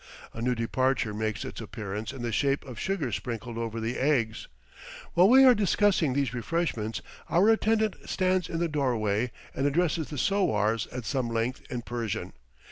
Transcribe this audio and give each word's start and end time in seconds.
A 0.33 0.41
new 0.41 0.55
departure 0.55 1.13
makes 1.13 1.45
its 1.45 1.61
appearance 1.61 2.11
in 2.11 2.23
the 2.23 2.31
shape 2.31 2.65
of 2.65 2.79
sugar 2.79 3.11
sprinkled 3.11 3.59
over 3.59 3.79
the 3.79 3.99
eggs. 3.99 4.47
While 5.13 5.29
we 5.29 5.43
are 5.45 5.53
discussing 5.53 6.13
these 6.13 6.33
refreshments 6.33 7.03
our 7.29 7.49
attendant 7.51 7.97
stands 8.09 8.49
in 8.49 8.57
the 8.57 8.67
doorway 8.67 9.31
and 9.53 9.67
addresses 9.67 10.09
the 10.09 10.17
sowars 10.17 10.87
at 10.87 11.05
some 11.05 11.29
length 11.29 11.61
in 11.69 11.83
Persian. 11.83 12.33